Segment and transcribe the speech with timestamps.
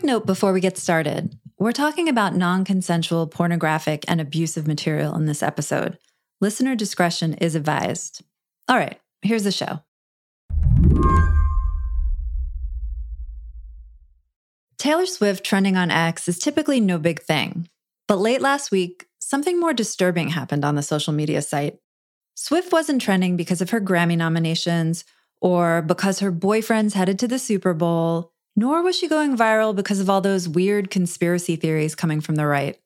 [0.00, 5.14] quick note before we get started we're talking about non consensual, pornographic, and abusive material
[5.14, 5.98] in this episode.
[6.40, 8.22] Listener discretion is advised.
[8.66, 9.80] All right, here's the show.
[14.78, 17.68] Taylor Swift trending on X is typically no big thing.
[18.08, 21.76] But late last week, something more disturbing happened on the social media site.
[22.34, 25.04] Swift wasn't trending because of her Grammy nominations
[25.42, 30.00] or because her boyfriend's headed to the Super Bowl nor was she going viral because
[30.00, 32.78] of all those weird conspiracy theories coming from the right.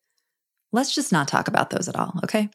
[0.70, 2.48] Let's just not talk about those at all, okay?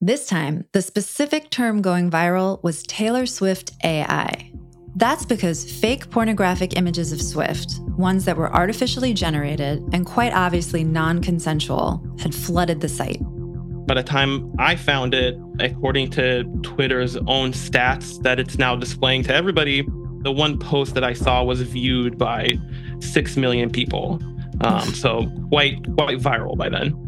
[0.00, 4.50] This time, the specific term going viral was Taylor Swift AI.
[4.96, 10.84] That's because fake pornographic images of Swift, ones that were artificially generated and quite obviously
[10.84, 13.20] non consensual, had flooded the site.
[13.86, 19.22] By the time I found it, according to Twitter's own stats that it's now displaying
[19.24, 19.86] to everybody,
[20.24, 22.58] the one post that I saw was viewed by
[23.00, 24.20] six million people.
[24.62, 26.98] Um, so quite quite viral by then.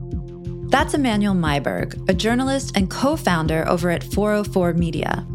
[0.69, 5.27] That's Emanuel Maiberg, a journalist and co-founder over at 404 Media.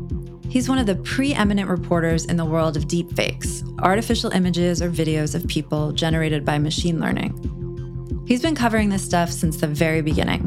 [0.50, 5.34] He's one of the preeminent reporters in the world of deepfakes, artificial images or videos
[5.34, 7.34] of people generated by machine learning.
[8.28, 10.42] He's been covering this stuff since the very beginning.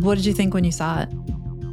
[0.00, 1.08] What did you think when you saw it?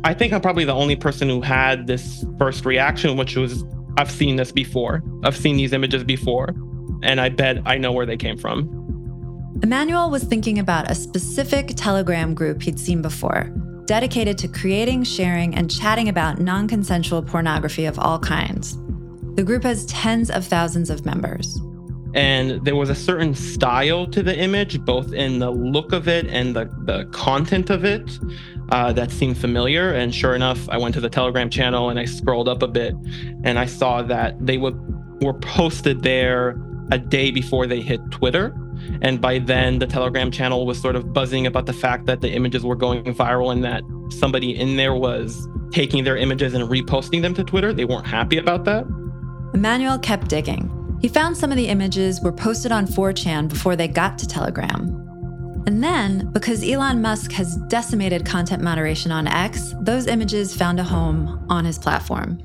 [0.04, 3.64] I think I'm probably the only person who had this first reaction, which was
[3.98, 5.04] I've seen this before.
[5.24, 6.56] I've seen these images before,
[7.04, 8.76] and I bet I know where they came from.
[9.62, 13.44] Emanuel was thinking about a specific Telegram group he'd seen before,
[13.86, 18.78] dedicated to creating, sharing, and chatting about non consensual pornography of all kinds.
[19.36, 21.60] The group has tens of thousands of members.
[22.14, 26.26] And there was a certain style to the image, both in the look of it
[26.28, 28.20] and the, the content of it,
[28.72, 29.94] uh, that seemed familiar.
[29.94, 32.96] And sure enough, I went to the Telegram channel and I scrolled up a bit
[33.44, 34.74] and I saw that they were,
[35.22, 36.62] were posted there
[36.92, 38.56] a day before they hit Twitter.
[39.02, 42.32] And by then, the Telegram channel was sort of buzzing about the fact that the
[42.32, 43.84] images were going viral and that
[44.20, 47.74] somebody in there was taking their images and reposting them to Twitter.
[47.74, 48.86] They weren't happy about that.
[49.54, 50.76] Emanuel kept digging.
[51.02, 55.09] He found some of the images were posted on 4chan before they got to Telegram.
[55.70, 60.84] And then, because Elon Musk has decimated content moderation on X, those images found a
[60.84, 62.42] home on his platform.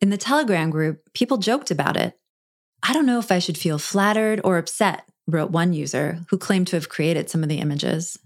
[0.00, 2.16] In the Telegram group, people joked about it.
[2.84, 6.68] I don't know if I should feel flattered or upset, wrote one user who claimed
[6.68, 8.16] to have created some of the images.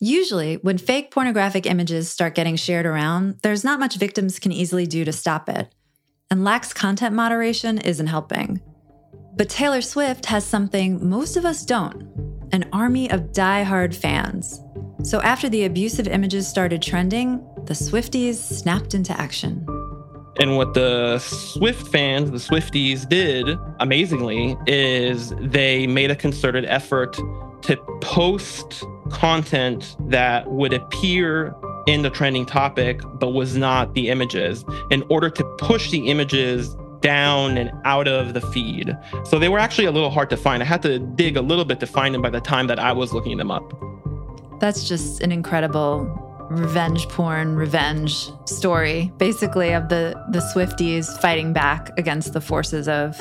[0.00, 4.84] Usually, when fake pornographic images start getting shared around, there's not much victims can easily
[4.84, 5.72] do to stop it
[6.30, 8.60] and lax content moderation isn't helping.
[9.34, 12.06] But Taylor Swift has something most of us don't
[12.52, 14.60] an army of die-hard fans.
[15.04, 19.66] So after the abusive images started trending, the Swifties snapped into action.
[20.38, 27.14] And what the Swift fans, the Swifties, did amazingly is they made a concerted effort
[27.62, 31.54] to post content that would appear
[31.86, 36.76] in the trending topic, but was not the images, in order to push the images
[37.02, 38.96] down and out of the feed.
[39.24, 40.62] So they were actually a little hard to find.
[40.62, 42.92] I had to dig a little bit to find them by the time that I
[42.92, 43.72] was looking them up.
[44.60, 46.18] That's just an incredible
[46.50, 53.18] revenge porn revenge story basically of the the Swifties fighting back against the forces of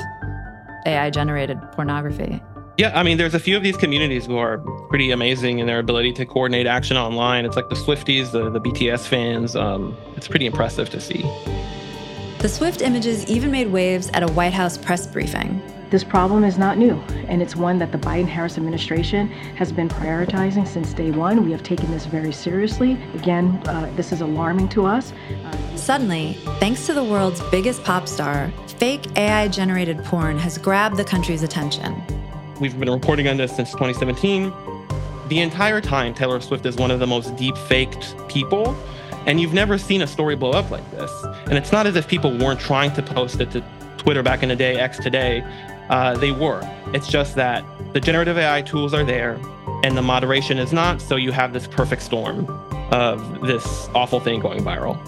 [0.85, 2.41] AI generated pornography.
[2.77, 4.57] Yeah, I mean, there's a few of these communities who are
[4.89, 7.45] pretty amazing in their ability to coordinate action online.
[7.45, 9.55] It's like the Swifties, the, the BTS fans.
[9.55, 11.21] Um, it's pretty impressive to see.
[12.41, 15.61] The Swift images even made waves at a White House press briefing.
[15.91, 16.95] This problem is not new,
[17.27, 21.45] and it's one that the Biden Harris administration has been prioritizing since day one.
[21.45, 22.93] We have taken this very seriously.
[23.13, 25.13] Again, uh, this is alarming to us.
[25.45, 30.97] Uh, Suddenly, thanks to the world's biggest pop star, fake AI generated porn has grabbed
[30.97, 32.01] the country's attention.
[32.59, 34.51] We've been reporting on this since 2017.
[35.27, 38.75] The entire time, Taylor Swift is one of the most deep faked people.
[39.25, 41.11] And you've never seen a story blow up like this.
[41.45, 43.63] And it's not as if people weren't trying to post it to
[43.97, 45.43] Twitter back in the day, X today.
[45.89, 46.61] Uh, they were.
[46.93, 47.63] It's just that
[47.93, 49.39] the generative AI tools are there
[49.83, 51.01] and the moderation is not.
[51.01, 52.47] So you have this perfect storm
[52.91, 54.99] of this awful thing going viral.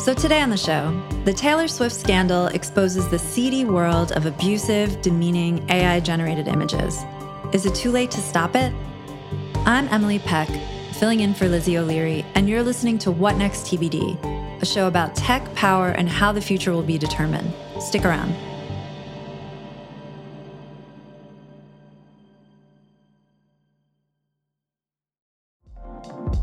[0.00, 5.02] So, today on the show, the Taylor Swift scandal exposes the seedy world of abusive,
[5.02, 7.02] demeaning AI generated images.
[7.52, 8.72] Is it too late to stop it?
[9.66, 10.48] I'm Emily Peck,
[10.98, 15.14] filling in for Lizzie O'Leary, and you're listening to What Next TBD, a show about
[15.14, 17.52] tech, power, and how the future will be determined.
[17.80, 18.34] Stick around.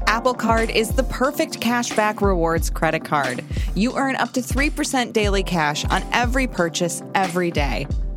[0.08, 3.44] Apple Card is the perfect cashback rewards credit card.
[3.76, 7.86] You earn up to 3% daily cash on every purchase every day.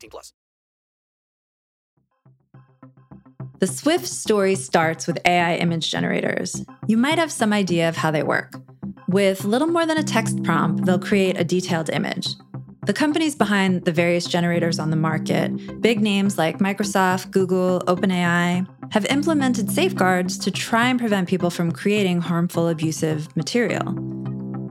[0.00, 0.32] 18 plus.
[3.58, 6.64] The Swift story starts with AI image generators.
[6.86, 8.54] You might have some idea of how they work.
[9.06, 12.28] With little more than a text prompt, they'll create a detailed image.
[12.86, 18.66] The companies behind the various generators on the market, big names like Microsoft, Google, OpenAI,
[18.92, 23.92] have implemented safeguards to try and prevent people from creating harmful, abusive material.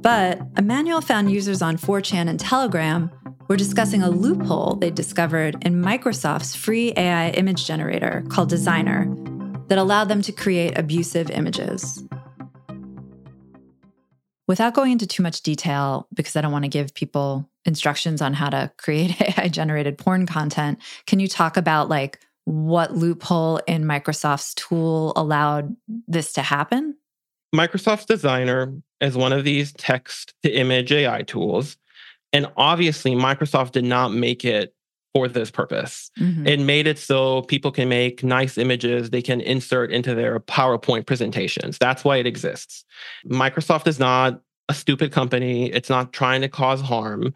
[0.01, 3.11] But Emanuel found users on 4chan and Telegram
[3.49, 9.11] were discussing a loophole they discovered in Microsoft's free AI image generator called Designer
[9.69, 12.03] that allowed them to create abusive images.
[14.47, 18.33] Without going into too much detail, because I don't want to give people instructions on
[18.33, 23.83] how to create AI generated porn content, can you talk about like what loophole in
[23.83, 25.75] Microsoft's tool allowed
[26.07, 26.95] this to happen?
[27.55, 31.77] Microsoft's Designer is one of these text to image AI tools.
[32.33, 34.73] And obviously, Microsoft did not make it
[35.15, 36.11] for this purpose.
[36.19, 36.47] Mm-hmm.
[36.47, 41.07] It made it so people can make nice images they can insert into their PowerPoint
[41.07, 41.77] presentations.
[41.79, 42.85] That's why it exists.
[43.25, 47.33] Microsoft is not a stupid company, it's not trying to cause harm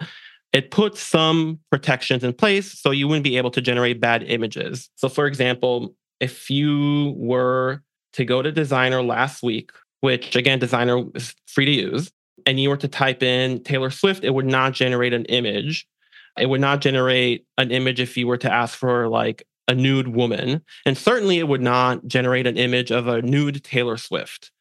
[0.54, 4.90] it puts some protections in place so you wouldn't be able to generate bad images.
[4.96, 7.82] So, for example, if you were
[8.14, 12.12] to go to Designer last week, which again, Designer is free to use,
[12.46, 15.88] and you were to type in Taylor Swift, it would not generate an image.
[16.38, 20.10] It would not generate an image if you were to ask for like a nude
[20.10, 20.62] woman.
[20.86, 24.52] And certainly it would not generate an image of a nude Taylor Swift.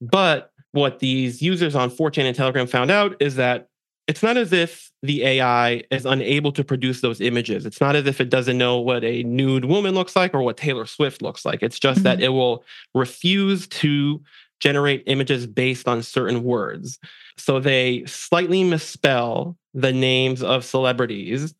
[0.00, 3.68] But what these users on 4chan and Telegram found out is that
[4.06, 7.66] it's not as if the AI is unable to produce those images.
[7.66, 10.56] It's not as if it doesn't know what a nude woman looks like or what
[10.56, 11.62] Taylor Swift looks like.
[11.62, 12.04] It's just mm-hmm.
[12.04, 12.64] that it will
[12.94, 14.22] refuse to
[14.60, 16.98] generate images based on certain words.
[17.36, 21.54] So they slightly misspell the names of celebrities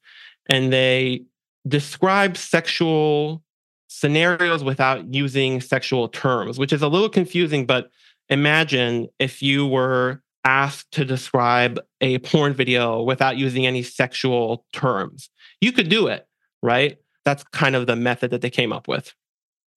[0.49, 1.25] and they
[1.69, 3.43] describe sexual
[3.89, 7.67] scenarios without using sexual terms, which is a little confusing.
[7.67, 7.91] But
[8.29, 15.29] imagine if you were asked to describe a porn video without using any sexual terms.
[15.61, 16.27] You could do it,
[16.63, 16.99] right?
[17.25, 19.13] That's kind of the method that they came up with.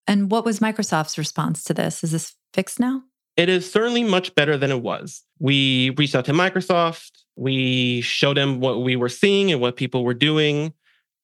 [0.06, 2.04] And what was Microsoft's response to this?
[2.04, 3.02] Is this fixed now?
[3.40, 5.22] It is certainly much better than it was.
[5.38, 7.10] We reached out to Microsoft.
[7.36, 10.74] We showed them what we were seeing and what people were doing.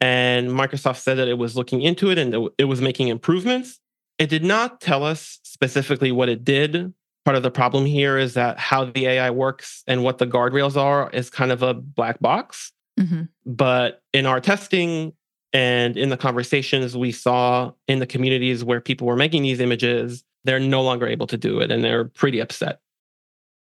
[0.01, 3.79] And Microsoft said that it was looking into it and it was making improvements.
[4.19, 6.95] It did not tell us specifically what it did
[7.27, 10.77] part of the problem here is that how the AI works and what the guardrails
[10.77, 12.73] are is kind of a black box.
[12.99, 13.25] Mm-hmm.
[13.45, 15.13] But in our testing
[15.53, 20.25] and in the conversations we saw in the communities where people were making these images,
[20.47, 22.81] they're no longer able to do it and they're pretty upset.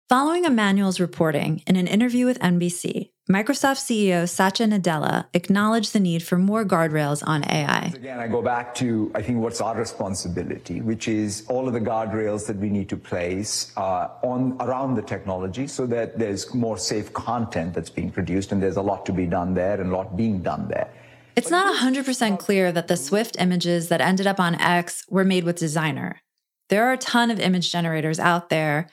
[0.09, 6.23] Following Emanuel's reporting in an interview with NBC, Microsoft CEO Satya Nadella acknowledged the need
[6.23, 7.91] for more guardrails on AI.
[7.93, 11.81] Again, I go back to, I think, what's our responsibility, which is all of the
[11.81, 16.79] guardrails that we need to place uh, on around the technology so that there's more
[16.79, 19.97] safe content that's being produced, and there's a lot to be done there and a
[19.97, 20.89] lot being done there.
[21.35, 25.43] It's not 100% clear that the Swift images that ended up on X were made
[25.43, 26.23] with Designer.
[26.69, 28.89] There are a ton of image generators out there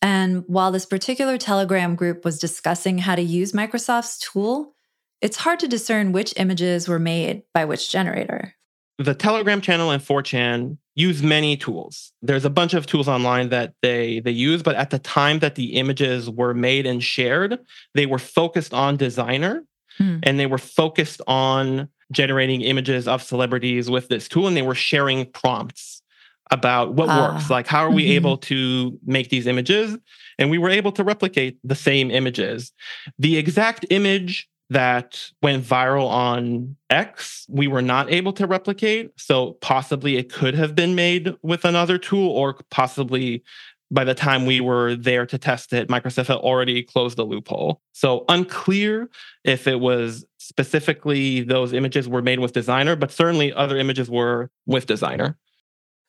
[0.00, 4.74] and while this particular Telegram group was discussing how to use Microsoft's tool,
[5.20, 8.54] it's hard to discern which images were made by which generator.
[8.98, 12.12] The Telegram channel and 4chan use many tools.
[12.22, 15.54] There's a bunch of tools online that they they use, but at the time that
[15.54, 17.58] the images were made and shared,
[17.94, 19.64] they were focused on designer
[19.96, 20.18] hmm.
[20.24, 24.74] and they were focused on generating images of celebrities with this tool and they were
[24.74, 26.02] sharing prompts
[26.50, 27.50] about what Ah, works.
[27.50, 28.16] Like, how are we mhm.
[28.16, 29.96] able to make these images?
[30.38, 32.72] And we were able to replicate the same images.
[33.18, 39.10] The exact image that went viral on X, we were not able to replicate.
[39.16, 43.42] So possibly it could have been made with another tool, or possibly
[43.90, 47.80] by the time we were there to test it, Microsoft had already closed the loophole.
[47.92, 49.08] So unclear
[49.44, 54.50] if it was specifically those images were made with designer, but certainly other images were
[54.66, 55.38] with designer.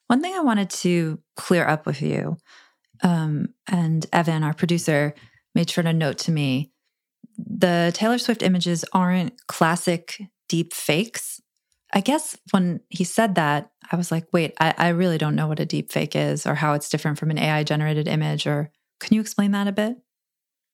[0.09, 2.37] One thing I wanted to clear up with you,
[3.03, 5.13] um, and Evan, our producer,
[5.53, 6.71] made sure to note to me
[7.37, 11.39] the Taylor Swift images aren't classic deep fakes.
[11.93, 15.47] I guess when he said that, I was like, wait, I, I really don't know
[15.47, 18.47] what a deep fake is or how it's different from an AI generated image.
[18.47, 19.95] Or can you explain that a bit?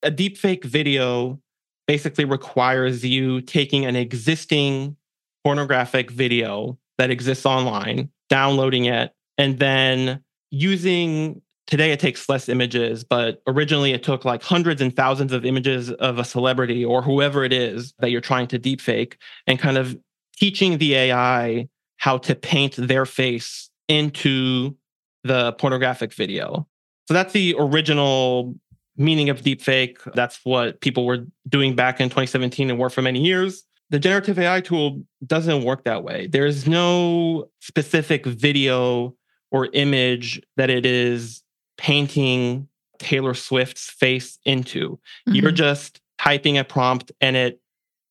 [0.01, 1.41] A deep fake video
[1.87, 4.95] basically requires you taking an existing
[5.43, 13.03] pornographic video that exists online, downloading it, and then using today it takes less images,
[13.03, 17.43] but originally it took like hundreds and thousands of images of a celebrity or whoever
[17.43, 19.15] it is that you're trying to deepfake
[19.47, 19.97] and kind of
[20.37, 24.75] teaching the AI how to paint their face into
[25.23, 26.67] the pornographic video.
[27.07, 28.55] So that's the original
[28.97, 29.97] meaning of deepfake.
[30.13, 33.63] That's what people were doing back in 2017 and were for many years.
[33.89, 36.27] The generative AI tool doesn't work that way.
[36.27, 39.15] There's no specific video
[39.51, 41.43] or image that it is
[41.77, 42.67] painting
[42.99, 44.99] Taylor Swift's face into.
[45.27, 45.55] You're Mhm.
[45.55, 47.59] just typing a prompt and it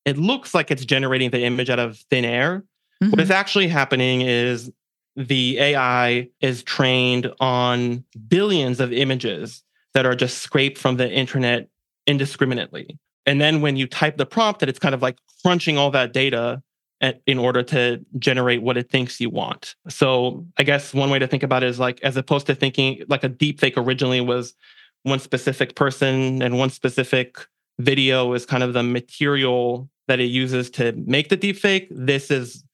[0.06, 2.62] it looks like it's generating the image out of thin air.
[2.98, 3.22] What Mhm.
[3.22, 4.70] is actually happening is
[5.16, 9.62] the AI is trained on billions of images
[9.94, 11.68] that are just scraped from the internet
[12.06, 12.98] indiscriminately.
[13.24, 16.12] And then when you type the prompt, that it's kind of like crunching all that
[16.12, 16.62] data
[17.00, 19.74] in order to generate what it thinks you want.
[19.88, 23.02] So I guess one way to think about it is like, as opposed to thinking
[23.08, 24.54] like a deep fake originally was
[25.02, 27.38] one specific person and one specific
[27.78, 31.88] video is kind of the material that it uses to make the deep fake.
[31.90, 32.64] This is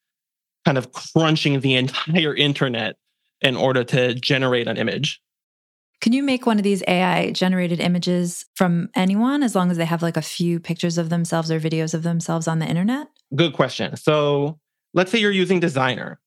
[0.64, 2.96] kind of crunching the entire internet
[3.40, 5.20] in order to generate an image.
[6.00, 9.84] Can you make one of these AI generated images from anyone as long as they
[9.84, 13.08] have like a few pictures of themselves or videos of themselves on the internet?
[13.34, 13.96] Good question.
[13.96, 14.58] So
[14.94, 16.18] let's say you're using Designer.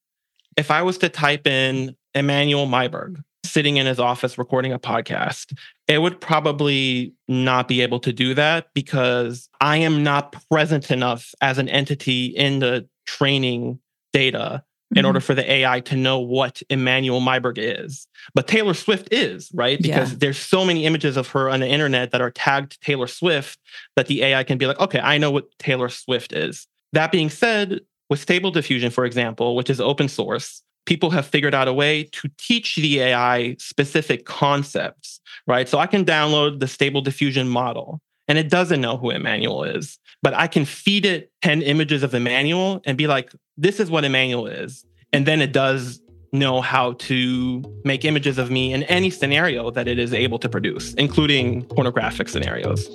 [0.56, 5.54] If I was to type in Emanuel Maiberg sitting in his office recording a podcast,
[5.88, 11.34] it would probably not be able to do that because I am not present enough
[11.42, 13.80] as an entity in the training
[14.14, 14.64] data
[14.96, 15.08] in Mhm.
[15.08, 18.08] order for the AI to know what Emanuel Maiberg is.
[18.36, 19.82] But Taylor Swift is, right?
[19.82, 20.18] Because Yeah.
[20.20, 23.60] there's so many images of her on the internet that are tagged Taylor Swift
[23.96, 26.68] that the AI can be like, okay, I know what Taylor Swift is.
[26.94, 31.56] That being said, with Stable Diffusion, for example, which is open source, people have figured
[31.56, 35.68] out a way to teach the AI specific concepts, right?
[35.68, 40.00] So I can download the Stable Diffusion model and it doesn't know who Emanuel is,
[40.22, 44.06] but I can feed it 10 images of Emanuel and be like, this is what
[44.06, 44.86] Emanuel is.
[45.12, 46.00] And then it does
[46.32, 50.50] know how to make images of me in any scenario that it is able to
[50.50, 52.88] produce, including pornographic scenarios.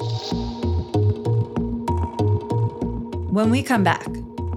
[3.39, 4.05] When we come back,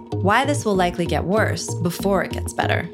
[0.10, 2.90] why this will likely get worse before it gets better.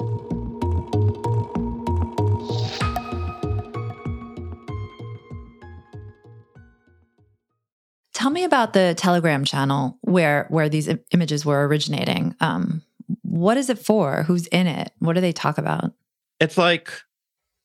[8.13, 12.35] Tell me about the Telegram channel where where these im- images were originating.
[12.41, 12.83] Um,
[13.21, 14.23] what is it for?
[14.23, 14.91] Who's in it?
[14.99, 15.93] What do they talk about?
[16.41, 16.91] It's like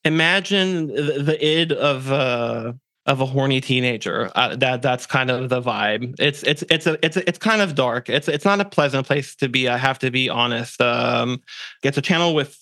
[0.04, 2.74] imagine the, the id of uh
[3.06, 4.30] of a horny teenager.
[4.34, 6.14] Uh, that that's kind of the vibe.
[6.18, 8.08] It's it's it's a it's a, it's kind of dark.
[8.08, 9.68] It's it's not a pleasant place to be.
[9.68, 10.80] I have to be honest.
[10.80, 11.42] Um,
[11.82, 12.58] it's a channel with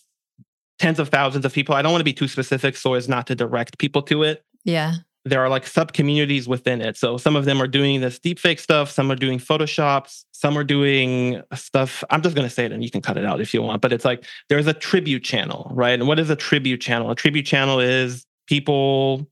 [0.78, 1.74] tens of thousands of people.
[1.74, 4.44] I don't want to be too specific so as not to direct people to it.
[4.64, 4.94] Yeah.
[5.26, 6.96] There are like sub communities within it.
[6.96, 8.90] So some of them are doing this deepfake stuff.
[8.90, 10.24] Some are doing photoshops.
[10.32, 12.02] Some are doing stuff.
[12.08, 13.82] I'm just going to say it and you can cut it out if you want.
[13.82, 15.98] But it's like there's a tribute channel, right?
[15.98, 17.10] And what is a tribute channel?
[17.10, 19.28] A tribute channel is people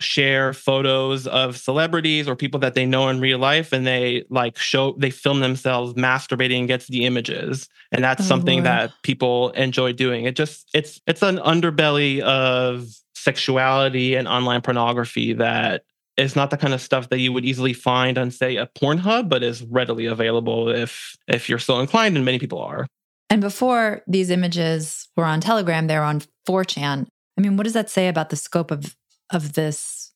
[0.00, 4.56] share photos of celebrities or people that they know in real life and they like
[4.58, 8.66] show they film themselves masturbating against the images and that's Oh, something Lord.
[8.66, 12.86] that people enjoy doing it just it's it's an underbelly of
[13.16, 15.82] sexuality and online pornography that
[16.16, 19.28] is not the kind of stuff that you would easily find on say a Pornhub
[19.28, 22.86] but is readily available if if you're so inclined and many people are
[23.30, 27.06] And before these images were on Telegram, they were on 4chan.
[27.36, 28.96] I mean, what does that say about the scope of
[29.30, 30.12] of this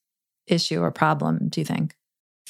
[0.47, 1.95] issue or problem, do you think?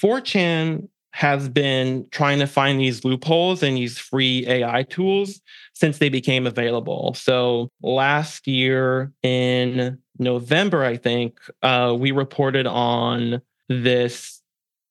[0.00, 5.40] 4chan has been trying to find these loopholes in these free AI tools
[5.74, 7.12] since they became available.
[7.14, 14.40] So last year in November, I think, uh, we reported on this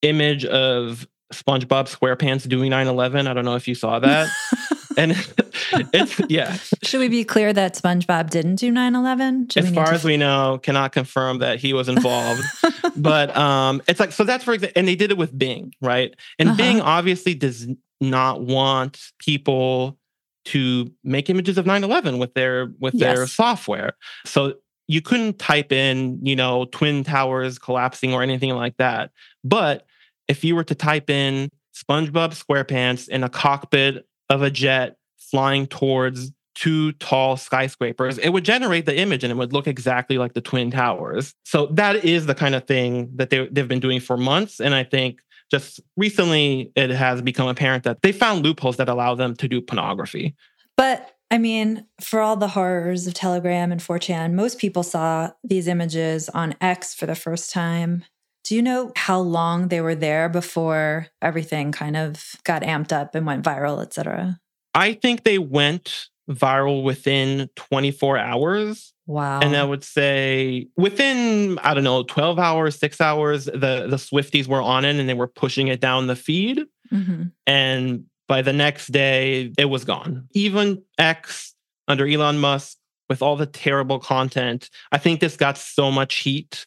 [0.04, 3.28] image of SpongeBob SquarePants doing 9 11.
[3.28, 4.28] I don't know if you saw that.
[4.98, 5.12] and
[5.94, 6.58] it's, yeah.
[6.84, 9.48] Should we be clear that SpongeBob didn't do 9 11?
[9.56, 9.92] As far to...
[9.94, 12.44] as we know, cannot confirm that he was involved.
[12.96, 16.16] but um, it's like, so that's for example, and they did it with Bing, right?
[16.40, 16.58] And uh-huh.
[16.58, 17.68] Bing obviously does
[18.00, 19.98] not want people
[20.44, 23.16] to make images of 9-11 with their with yes.
[23.16, 23.94] their software
[24.26, 24.56] so
[24.88, 29.12] you couldn't type in you know twin towers collapsing or anything like that
[29.44, 29.86] but
[30.28, 35.68] if you were to type in SpongeBob SquarePants in a cockpit of a jet flying
[35.68, 40.34] towards two tall skyscrapers, it would generate the image and it would look exactly like
[40.34, 41.34] the Twin Towers.
[41.46, 44.60] So that is the kind of thing that they, they've been doing for months.
[44.60, 49.16] And I think just recently it has become apparent that they found loopholes that allow
[49.16, 50.34] them to do pornography.
[50.78, 55.68] But I mean, for all the horrors of Telegram and 4chan, most people saw these
[55.68, 58.04] images on X for the first time
[58.44, 63.16] do you know how long they were there before everything kind of got amped up
[63.16, 64.40] and went viral, et cetera?
[64.74, 68.94] I think they went viral within 24 hours.
[69.06, 69.42] Wow.
[69.42, 74.48] And I would say within, I don't know, 12 hours, six hours, the, the Swifties
[74.48, 76.64] were on it and they were pushing it down the feed.
[76.92, 77.24] Mm-hmm.
[77.46, 80.28] And by the next day, it was gone.
[80.34, 81.54] Even X
[81.88, 82.78] under Elon Musk,
[83.10, 86.66] with all the terrible content, I think this got so much heat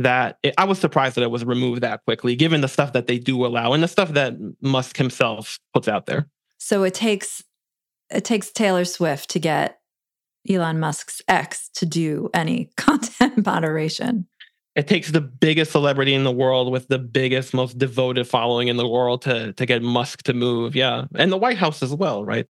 [0.00, 3.06] that it, I was surprised that it was removed that quickly, given the stuff that
[3.06, 6.26] they do allow and the stuff that Musk himself puts out there.
[6.58, 7.44] So it takes
[8.10, 9.78] it takes Taylor Swift to get
[10.48, 14.26] Elon Musk's X to do any content moderation.
[14.74, 18.76] It takes the biggest celebrity in the world with the biggest, most devoted following in
[18.76, 20.74] the world to to get Musk to move.
[20.74, 22.46] Yeah, and the White House as well, right?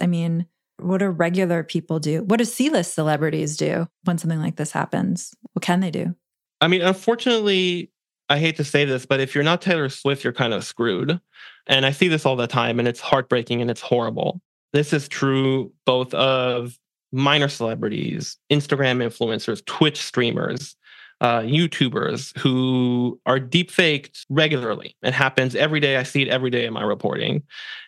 [0.00, 0.46] I mean,
[0.78, 2.22] what do regular people do?
[2.22, 5.34] What do C-list celebrities do when something like this happens?
[5.52, 6.14] What can they do?
[6.60, 7.90] I mean, unfortunately,
[8.28, 11.20] I hate to say this, but if you're not Taylor Swift, you're kind of screwed.
[11.66, 14.40] And I see this all the time, and it's heartbreaking and it's horrible.
[14.72, 16.78] This is true both of
[17.12, 20.76] minor celebrities, Instagram influencers, Twitch streamers,
[21.20, 24.96] uh, YouTubers who are deepfaked regularly.
[25.02, 25.96] It happens every day.
[25.96, 27.42] I see it every day in my reporting.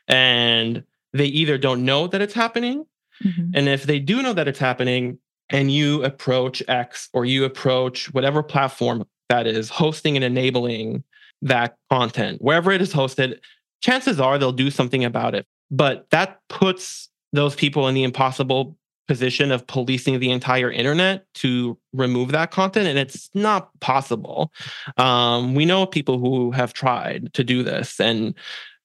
[0.06, 2.86] And they either don't know that it's happening.
[3.22, 3.50] Mm-hmm.
[3.54, 5.18] And if they do know that it's happening,
[5.50, 11.04] and you approach X or you approach whatever platform that is hosting and enabling
[11.42, 13.38] that content, wherever it is hosted,
[13.80, 15.46] chances are they'll do something about it.
[15.70, 21.78] But that puts those people in the impossible position of policing the entire internet to
[21.94, 24.52] remove that content and it's not possible
[24.98, 28.34] um, we know people who have tried to do this and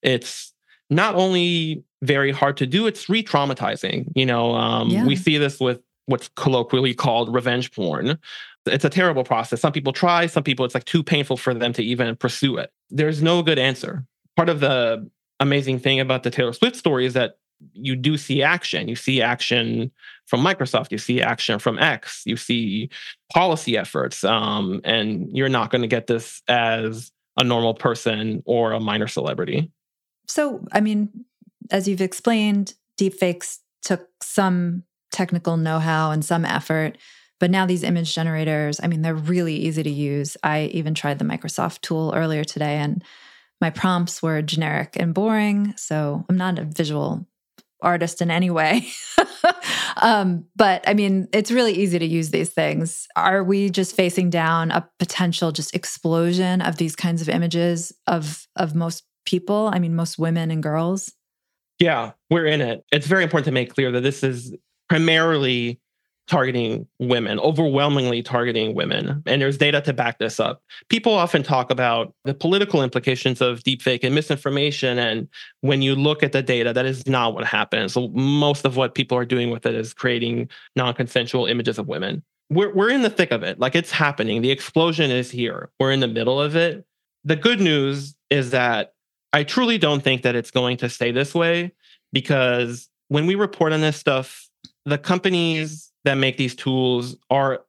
[0.02, 0.54] it's
[0.90, 5.06] not only very hard to do it's re-traumatizing you know um, yeah.
[5.06, 8.18] we see this with what's colloquially called revenge porn.
[8.66, 9.62] It's a terrible process.
[9.62, 12.72] Some people try, some people it's like too painful for them to even pursue it.
[12.90, 14.06] There's no good answer.
[14.36, 17.38] Part of the amazing thing about the Taylor Swift story is that
[17.74, 18.88] you do see action.
[18.88, 19.92] You see action
[20.26, 20.92] from Microsoft.
[20.92, 22.24] You see action from X.
[22.26, 22.90] You see
[23.32, 24.24] policy efforts.
[24.24, 29.08] Um, and you're not going to get this as a normal person or a minor
[29.08, 29.72] celebrity.
[30.28, 31.26] So, I mean,
[31.72, 34.84] as you've explained, deepfakes took some
[35.14, 36.98] technical know how and some effort.
[37.40, 40.38] But now these image generators, I mean, they're really easy to use.
[40.44, 43.04] I even tried the Microsoft tool earlier today, and
[43.60, 45.74] my prompts were generic and boring.
[45.78, 47.26] So I'm not a visual
[47.82, 48.88] artist in any way.
[50.02, 53.08] um, but I mean, it's really easy to use these things.
[53.16, 58.48] Are we just facing down a potential just explosion of these kinds of images of
[58.56, 59.70] of most people?
[59.74, 61.12] I mean, most women and girls.
[61.80, 62.84] Yeah, we're in it.
[62.92, 64.56] It's very important to make clear that this is
[64.94, 65.80] primarily
[66.28, 69.24] targeting women, overwhelmingly targeting women.
[69.26, 70.62] And there's data to back this up.
[70.88, 75.00] People often talk about the political implications of deepfake and misinformation.
[75.00, 75.28] And
[75.62, 77.98] when you look at the data, that is not what happens.
[78.14, 82.22] Most of what people are doing with it is creating non consensual images of women.
[82.52, 83.60] We're, we're in the thick of it.
[83.60, 84.44] Like it's happening.
[84.44, 85.72] The explosion is here.
[85.80, 86.86] We're in the middle of it.
[87.24, 88.94] The good news is that
[89.34, 91.74] I truly don't think that it's going to stay this way
[92.12, 94.52] because when we report on this stuff,
[94.86, 97.62] the companies that make these tools are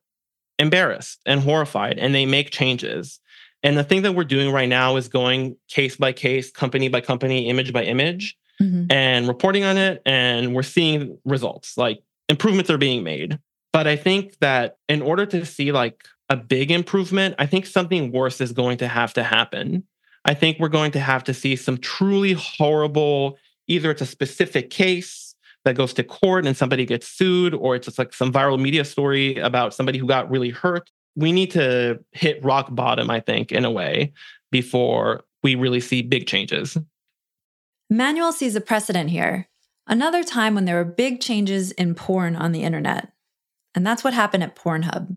[0.59, 3.21] embarrassed and horrified and they make changes.
[3.63, 7.01] And the thing that we're doing right now is going case by case, company by
[7.01, 8.91] company, image by image, mm-hmm.
[8.91, 10.03] and reporting on it.
[10.05, 13.39] And we're seeing results like improvements are being made.
[13.73, 18.13] But I think that in order to see like a big improvement, I think something
[18.13, 19.85] worse is going to have to happen.
[20.25, 24.71] I think we're going to have to see some truly horrible, either it's a specific
[24.71, 25.24] case
[25.65, 28.85] that goes to court and somebody gets sued, or it's just like some viral media
[28.85, 30.91] story about somebody who got really hurt.
[31.17, 34.13] We need to hit rock bottom, I think, in a way,
[34.51, 36.77] before we really see big changes.
[37.91, 39.49] Manuel sees a precedent here.
[39.87, 43.13] Another time when there were big changes in porn on the internet.
[43.75, 45.17] And that's what happened at Pornhub.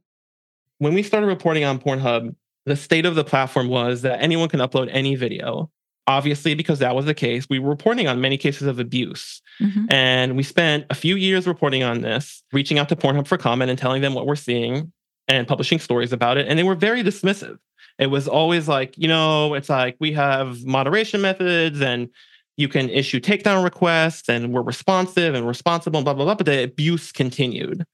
[0.80, 4.60] When we started reporting on Pornhub, the state of the platform was that anyone can
[4.60, 5.72] upload any video.
[6.08, 9.42] Obviously, because that was the case, we were reporting on many cases of abuse.
[9.62, 9.86] Mm-hmm.
[9.90, 13.70] And we spent a few years reporting on this, reaching out to Pornhub for comment
[13.70, 14.94] and telling them what we're seeing
[15.28, 16.48] and publishing stories about it.
[16.48, 17.58] And they were very dismissive.
[18.00, 22.10] It was always like, you know, it's like we have moderation methods and
[22.56, 26.36] you can issue takedown requests and we're responsive and responsible, and blah, blah, blah.
[26.36, 27.86] But the abuse continued.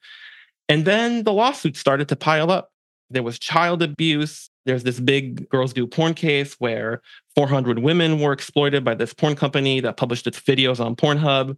[0.69, 2.69] And then the lawsuits started to pile up.
[3.09, 4.49] There was child abuse.
[4.65, 7.01] There's this big girls do porn case where
[7.35, 11.57] 400 women were exploited by this porn company that published its videos on Pornhub.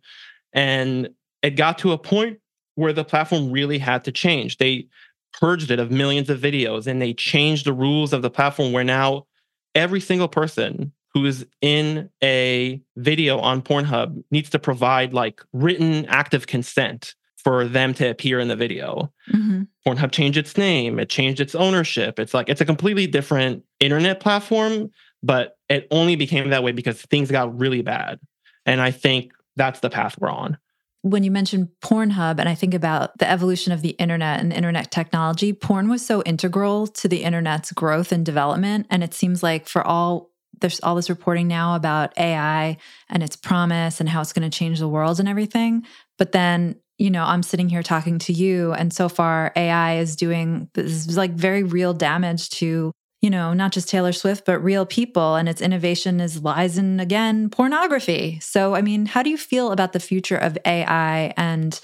[0.54, 1.10] And
[1.42, 2.40] it got to a point
[2.76, 4.58] where the platform really had to change.
[4.58, 4.88] They
[5.34, 8.84] purged it of millions of videos and they changed the rules of the platform where
[8.84, 9.28] now
[9.76, 16.06] every single person who is in a video on Pornhub needs to provide like written
[16.08, 19.14] active consent for them to appear in the video.
[19.32, 19.62] Mm-hmm.
[19.88, 22.20] Pornhub changed its name, it changed its ownership.
[22.20, 24.90] It's like it's a completely different internet platform,
[25.22, 28.20] but it only became that way because things got really bad.
[28.66, 30.58] And I think that's the path we're on.
[31.04, 34.90] When you mentioned Pornhub, and I think about the evolution of the internet and internet
[34.90, 38.88] technology, porn was so integral to the internet's growth and development.
[38.90, 40.32] And it seems like for all
[40.62, 42.78] there's all this reporting now about AI
[43.10, 45.86] and its promise and how it's going to change the world and everything.
[46.18, 50.16] But then you know, I'm sitting here talking to you, and so far AI is
[50.16, 54.86] doing this like very real damage to, you know, not just Taylor Swift, but real
[54.86, 55.36] people.
[55.36, 58.40] And its innovation is lies in again pornography.
[58.42, 61.80] So, I mean, how do you feel about the future of AI and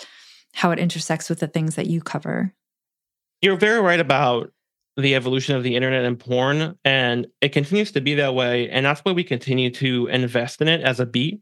[0.54, 2.54] how it intersects with the things that you cover?
[3.42, 4.52] You're very right about
[4.98, 8.70] the evolution of the internet and porn, and it continues to be that way.
[8.70, 11.42] And that's why we continue to invest in it as a beat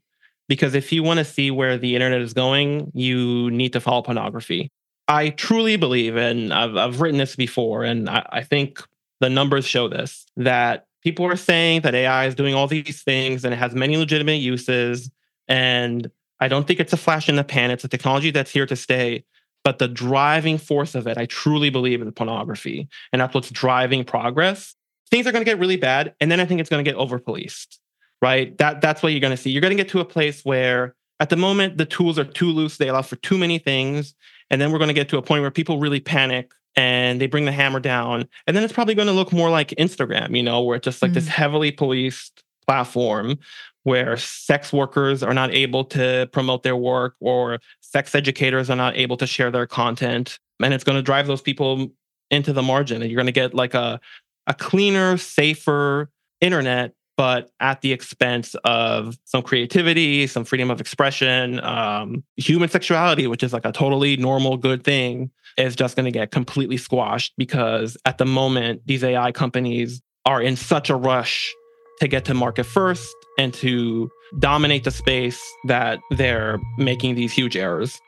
[0.50, 4.02] because if you want to see where the internet is going, you need to follow
[4.02, 4.70] pornography.
[5.08, 8.84] I truly believe, and I've, I've written this before, and I, I think
[9.22, 13.46] the numbers show this that people are saying that AI is doing all these things
[13.46, 15.10] and it has many legitimate uses.
[15.48, 16.10] And
[16.40, 17.72] I don't think it's a flash in the pan.
[17.72, 19.24] It's a technology that's here to stay.
[19.64, 22.88] But the driving force of it, I truly believe, is pornography.
[23.12, 24.76] And that's what's driving progress.
[25.12, 26.14] Things are going to get really bad.
[26.22, 27.80] And then I think it's going to get over policed
[28.21, 28.58] right?
[28.58, 29.49] That that's what you're going to see.
[29.49, 32.51] You're going to get to a place where at the moment the tools are too
[32.51, 34.13] loose, they allow for too many things,
[34.49, 37.27] and then we're going to get to a point where people really panic and they
[37.27, 40.43] bring the hammer down, and then it's probably going to look more like Instagram, you
[40.43, 43.38] know, where it's just like mm this heavily policed platform
[43.84, 48.95] where sex workers are not able to promote their work or sex educators are not
[48.95, 51.89] able to share their content and it's going to drive those people
[52.29, 53.99] into the margin and you're going to get like a
[54.45, 56.10] a cleaner safer
[56.41, 63.27] internet but at the expense of some creativity, some freedom of expression, um, human sexuality,
[63.27, 67.34] which is like a totally normal, good thing, is just going to get completely squashed
[67.38, 71.53] because at the moment, these AI companies are in such a rush
[71.99, 77.58] to get to market first and to dominate the space that they're making these huge
[77.58, 77.99] errors.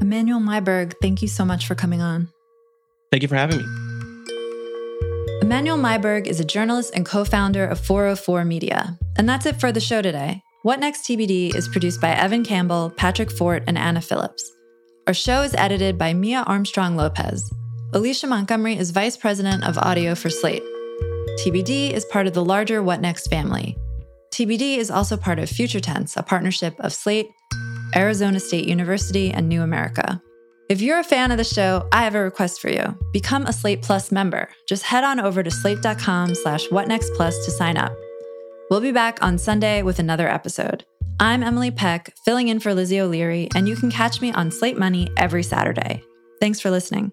[0.00, 2.30] Emanuel Maiberg, thank you so much for coming on.
[3.10, 3.77] Thank you for having me.
[5.48, 8.98] Emanuel Maiberg is a journalist and co founder of 404 Media.
[9.16, 10.42] And that's it for the show today.
[10.62, 14.44] What Next TBD is produced by Evan Campbell, Patrick Fort, and Anna Phillips.
[15.06, 17.50] Our show is edited by Mia Armstrong Lopez.
[17.94, 20.62] Alicia Montgomery is vice president of audio for Slate.
[21.38, 23.74] TBD is part of the larger What Next family.
[24.30, 27.30] TBD is also part of Future Tense, a partnership of Slate,
[27.96, 30.20] Arizona State University, and New America.
[30.68, 32.94] If you're a fan of the show, I have a request for you.
[33.10, 34.50] Become a Slate Plus member.
[34.68, 37.92] Just head on over to slate.com slash whatnextplus to sign up.
[38.68, 40.84] We'll be back on Sunday with another episode.
[41.20, 44.78] I'm Emily Peck, filling in for Lizzie O'Leary, and you can catch me on Slate
[44.78, 46.02] Money every Saturday.
[46.38, 47.12] Thanks for listening.